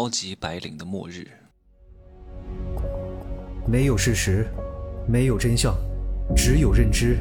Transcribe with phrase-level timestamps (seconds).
[0.00, 1.26] 高级白领的末日。
[3.66, 4.46] 没有事实，
[5.08, 5.74] 没有真相，
[6.36, 7.18] 只有认知，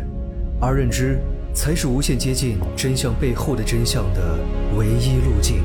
[0.61, 1.17] 而认知
[1.55, 4.37] 才是无限接近真相背后的真相的
[4.77, 5.63] 唯一路径。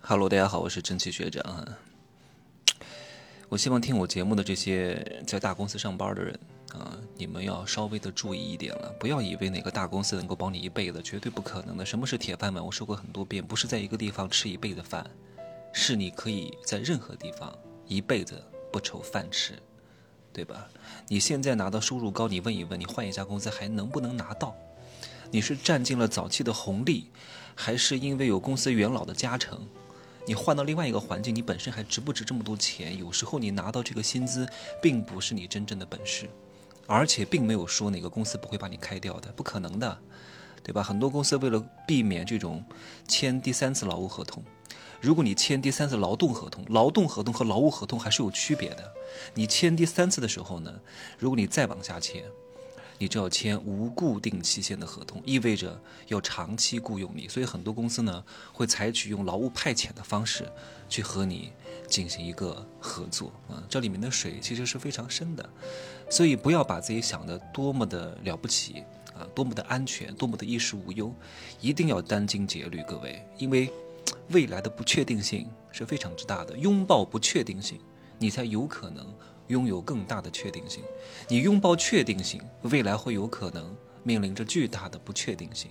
[0.00, 1.68] Hello，大家好，我是蒸汽学长。
[3.48, 6.36] 我希望听我节目的这些在大公司上班的人
[6.74, 11.84] 啊，你们要稍微的注意一点了，不要以为哪个大公司能够保你一辈子，绝对不可能的。
[11.84, 12.64] 什么是铁饭碗？
[12.64, 15.08] 我说过很多遍，不是在一个地方吃一辈子饭，
[15.72, 19.54] 是你可以在任何地方一辈子不愁饭吃，
[20.32, 20.68] 对吧？
[21.08, 24.54] 你现在拿到收入高，你问一问，你换一家公司还能不能拿到？
[25.30, 27.10] 你是占尽了早期的红利，
[27.54, 29.66] 还是因为有公司元老的加成？
[30.26, 32.98] 你换到另外一个环境，你本身还值不值这么多钱？
[32.98, 34.46] 有时候你拿到这个薪资，
[34.82, 36.28] 并不是你真正的本事，
[36.88, 39.98] 而且并没有说哪个公司不会把你开掉的，不可能的，
[40.64, 40.82] 对吧？
[40.82, 42.64] 很多公司为了避免这种
[43.06, 44.42] 签第三次劳务合同，
[44.98, 48.92] 如果你签第三次劳动合同，劳动合同和劳务合同还是有区别的。
[49.34, 50.80] 你签第三次的时候呢，
[51.18, 52.24] 如果你再往下签。
[52.98, 60.50] 你就要签无固定期限的合同，意味着要长期雇佣你，所以很多公司呢会采取用劳务派遣的方式
[60.88, 61.52] 去和你
[61.86, 63.32] 进行一个合作。
[63.48, 65.48] 啊，这里面的水其实是非常深的，
[66.10, 68.82] 所以不要把自己想的多么的了不起
[69.14, 71.14] 啊，多么的安全，多么的衣食无忧，
[71.60, 73.72] 一定要殚精竭虑，各位，因为
[74.30, 77.80] 未来的不确定性是非常之大的，拥抱不确定性，
[78.18, 79.06] 你才有可能。
[79.48, 80.82] 拥有更大的确定性，
[81.28, 85.70] 你拥抱确定性，未来会有可能面临着巨大的不确定性，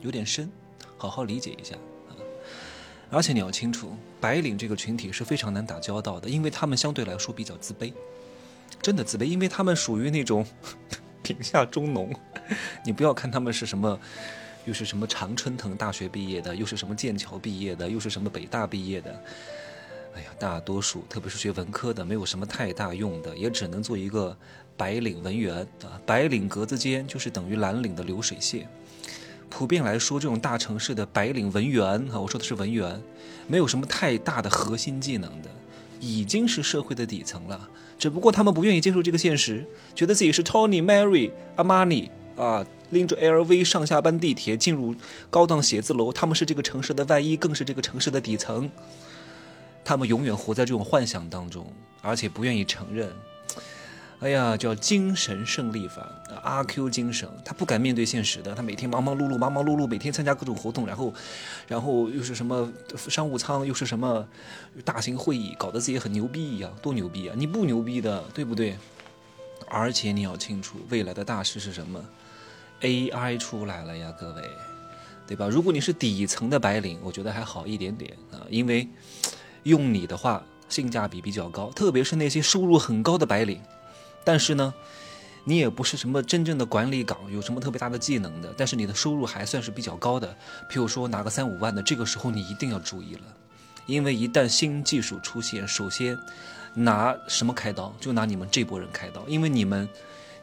[0.00, 0.50] 有点深，
[0.96, 1.74] 好好理解一下
[2.08, 2.16] 啊！
[3.10, 7.92] 而且你要清楚，白领这个群体是非常难打交道的，因为他们相对来说比较自卑，
[8.80, 10.44] 真的自卑，因为他们属于那种
[11.22, 12.14] 贫下中农。
[12.84, 13.98] 你不要看他们是什么，
[14.66, 19.24] 又是什么常春藤大学毕业的，又是什么剑桥毕业的，又是什么北大毕业的。
[20.14, 24.36] 哎呀，大多数特别是学文科的，没有什么太大用的，也只能做一个
[24.76, 26.00] 白领文员啊。
[26.06, 28.68] 白领格子间就是等于蓝领的流水线。
[29.50, 33.02] 普遍来说，这种大城市的白领文员啊，我说的是文员，
[33.48, 35.50] 没有什么太大的核心技能的，
[36.00, 37.68] 已经是社会的底层了。
[37.98, 44.94] 只不过他们不愿意接受这个现实，觉得自己是 Tony、Mary、Armani 啊，拎着 LV 上下班地铁，进入
[45.30, 48.70] 高档写字楼，他们是这个城市的外衣，更是这个城市的底层。
[49.84, 53.12] 他们永远活在这种幻想当中，而且不愿意承认。
[54.20, 56.08] 哎呀，叫精神胜利法，
[56.42, 58.54] 阿 Q 精神，他不敢面对现实的。
[58.54, 61.12] 他每天忙忙碌碌，忙忙碌碌，每天参加各种活动，然后，
[61.68, 64.26] 然后又是什么商务舱，又是什么
[64.82, 67.34] 大型会议，搞得自己很牛逼一样，多牛逼啊！
[67.36, 68.78] 你不牛逼的，对不对？
[69.68, 72.02] 而且你要清楚，未来的大事是什么
[72.80, 74.42] ？AI 出来了呀，各位，
[75.26, 75.48] 对吧？
[75.48, 78.88] 如果你是底层的白领，我觉得还好一点点啊，因为。
[79.64, 83.60] 用你的话，性价比比较高，特别是那些收入很高的白领。
[84.24, 84.72] 但是呢，
[85.44, 88.54] 你也不是什么真正的管理岗，有什么特别大的技能的。
[88.56, 90.34] 但是你的收入还算是比较高的，
[90.70, 93.22] 譬如说拿个三五万的，这个时候你一定要注意了，
[93.86, 96.18] 因为一旦新技术出现，首先
[96.74, 97.94] 拿什么开刀？
[98.00, 99.88] 就拿你们这波人开刀，因为你们，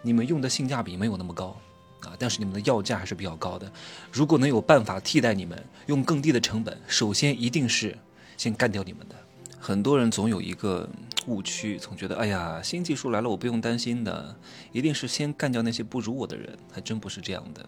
[0.02, 1.56] 你们用的性价比没有那么高
[2.02, 3.72] 啊，但是你们的要价还是比较高的。
[4.12, 7.98] 如果能有办法替代你们，用更低的成本，首先一定是。
[8.42, 9.16] 先干掉你们的，
[9.60, 10.90] 很多人总有一个
[11.28, 14.36] 误区，总觉得哎呀，新技术来了，我不用担心的，
[14.72, 17.64] 一定是先干掉那些不如我的人，还真不是这样的。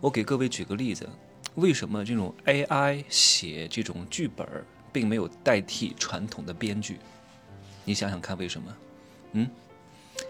[0.00, 1.08] 我给各位举个例子，
[1.56, 4.46] 为什么这种 AI 写这种剧本，
[4.92, 7.00] 并没有代替传统的编剧？
[7.84, 8.76] 你想想看，为什么？
[9.32, 9.50] 嗯，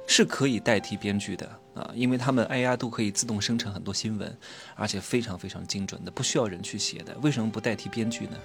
[0.06, 4.34] 是可以代替编剧的啊，因为他们 AI 都可以自动生成很多新闻，
[4.74, 7.14] 而且非常非常精准的，不需要人去写的。
[7.18, 8.38] 为什么不代替编剧呢？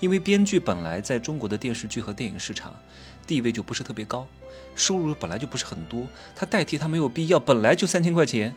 [0.00, 2.74] 因为编剧本来在中国的电视剧和电影市场
[3.26, 4.26] 地位就不是特别高，
[4.74, 8.54] 收入本来就不是很多，他代替他没有必要，本来就三千块钱，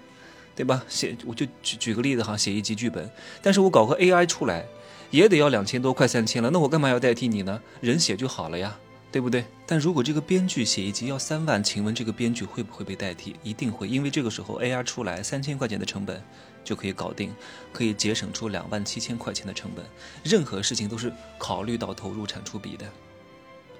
[0.55, 0.83] 对吧？
[0.87, 3.09] 写我就举举个例子哈，写一集剧本，
[3.41, 4.65] 但是我搞个 AI 出来，
[5.09, 7.61] 也得要两千多，快三千了，那我干嘛要代替你呢？
[7.81, 8.77] 人写就好了呀，
[9.11, 9.45] 对不对？
[9.67, 13.35] 但如果这个编剧写一集要三万，请问这个编剧会不会被代替？
[13.43, 16.23] 一定会，因为这个时候 AI 出来三千块钱的成本。
[16.63, 17.33] 就可以搞定，
[17.73, 19.83] 可以节省出两万七千块钱的成本。
[20.23, 22.85] 任何事情都是考虑到投入产出比的。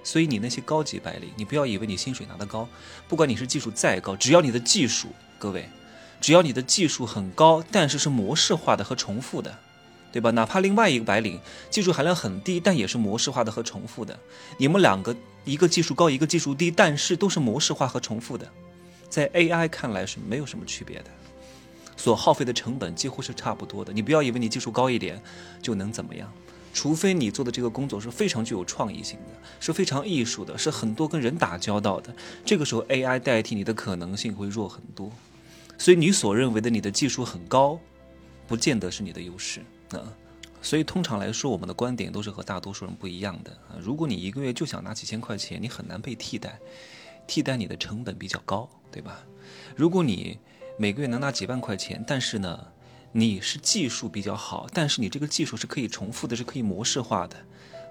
[0.04, 2.68] 所以你那些高级白领，你不要以为你薪水拿得高，
[3.08, 5.70] 不管你是技术再高，只要你的技术，各位，
[6.20, 9.60] 只要你的技术很高，但是是模式化的和重复的，
[10.12, 10.32] 对吧？
[10.32, 14.20] 哪怕另外一个白领技术含量很低，但也是模式化的和重复的。
[14.58, 15.16] 你们两个
[15.46, 18.48] 一个技术高，一个技术低，但是都是模式化和重复的，
[19.10, 21.06] 在 AI 看来是没有什么区别的。
[21.96, 23.94] 所耗费的成本几乎是差不多的。
[23.94, 25.22] 你不要以为你技术高一点
[25.62, 26.32] 就能怎么样，
[26.74, 32.14] 除非你做的这个工作是非常具有创意性的，是非常艺术的，是很多跟人打交道的，
[32.44, 35.12] 这个时候 AI 代替你的可能性会弱很多。
[35.78, 37.80] 所以你所认为的你的技术很高，
[38.48, 39.64] 不见得是你的优势
[40.00, 40.14] 啊。
[40.64, 43.78] 所以通常来说，我们的观点都是和大多数人不一样的啊。
[43.80, 46.60] 如果你一个月就想拿几千块钱，你很难被替代，
[47.26, 49.24] 替代你的成本比较高，对吧？
[49.76, 50.38] 如果你
[50.78, 52.68] 每个月能拿几万块钱，但是呢，
[53.12, 57.36] 你是技术比较好，但是你这个技术是可以重复的，是可以模式化的，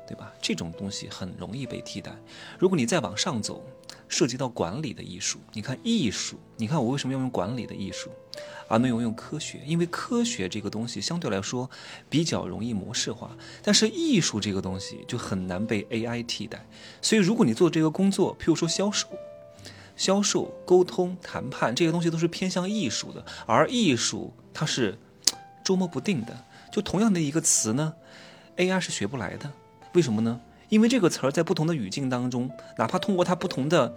[0.06, 0.32] 对吧？
[0.40, 2.16] 这种东西很容易被替代。
[2.56, 3.64] 如果你再往上走，
[4.08, 8.10] 涉及到管理的艺术，你看艺术，你看我为什么要用管理的艺术，
[8.68, 9.60] 而没有用科学？
[9.66, 11.68] 因为科学这个东西相对来说
[12.08, 16.64] 比较容易模式化，但是艺术这个东西就很难被 AI 替代。
[17.02, 19.08] 所以如果你做这个工作，譬如说销售、
[19.96, 24.98] 销售、沟通、谈判这些东西都是偏向艺术的，而艺术它是
[25.64, 26.44] 捉摸不定的。
[26.72, 27.94] 就同样的一个词呢
[28.56, 29.50] ，AI 是学不来的。
[29.94, 30.40] 为什么呢？
[30.68, 32.48] 因为这个词儿在不同的语境当中，
[32.78, 33.92] 哪怕通过它不同的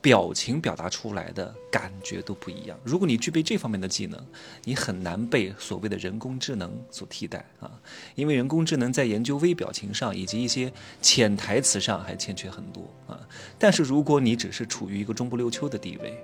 [0.00, 2.78] 表情表达出来的感觉都不一样。
[2.84, 4.24] 如果你具备这方面的技能，
[4.64, 7.70] 你很难被所谓的人工智能所替代啊！
[8.14, 10.72] 因为人工智能在研究微表情上以及一些
[11.02, 13.18] 潜台词上还欠缺很多啊。
[13.58, 16.16] 但是如果你只是处于一个中不溜秋的地位，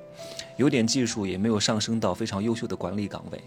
[0.57, 3.43] 有点技术也没有上升到非常优秀的管理岗位，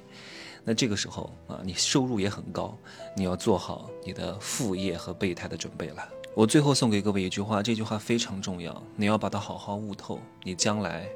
[0.66, 2.78] 那这个时候啊，你收入也很高，
[3.16, 6.06] 你要做好你的副业和备胎的准备了。
[6.38, 11.10] 我最后送给各位一句话，这句话非常重要，你要把它好好悟透，你将来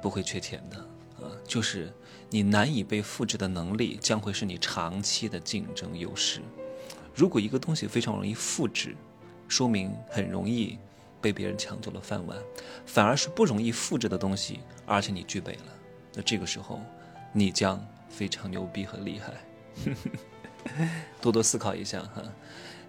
[0.00, 0.76] 不会缺钱的
[1.16, 1.26] 啊！
[1.44, 1.92] 就是
[2.28, 6.40] 你难以被复制的能力，将会是你长期的竞争优势。
[7.12, 8.94] 如果一个东西非常容易复制，
[9.48, 10.78] 说明很容易
[11.20, 12.38] 被别人抢走了饭碗；
[12.86, 15.64] 反而是不容易复制的东西，而且你具备了，
[16.14, 16.80] 那这个时候
[17.32, 19.34] 你将非常牛逼和厉害。
[21.20, 22.22] 多多思考一下哈。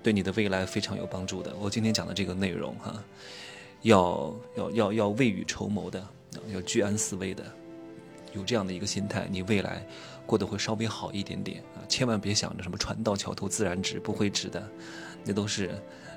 [0.04, 1.56] 对你的未来非常有帮助的。
[1.60, 3.04] 我今天讲的这个内容哈，
[3.82, 6.08] 要要要要未雨绸缪的，
[6.52, 7.44] 要居安思危的，
[8.34, 9.86] 有这样的一个心态，你未来
[10.26, 11.86] 过得会稍微好一点点啊！
[11.88, 14.68] 千万别想着什么船到桥头自然直，不会直的，
[15.24, 15.72] 那都是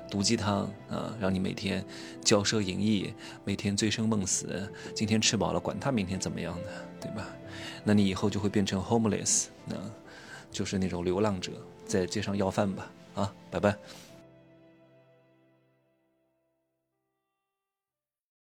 [0.09, 1.15] 毒鸡汤啊！
[1.19, 1.85] 让你每天
[2.23, 6.71] 骄奢淫逸，每天醉生梦死，今天吃饱了，管他明天怎么样的，
[7.01, 7.27] 对吧？
[7.83, 9.75] 那你以后就会变成 homeless，那
[10.51, 11.51] 就是那种流浪者，
[11.85, 12.91] 在街上要饭吧。
[13.15, 13.75] 啊，拜拜。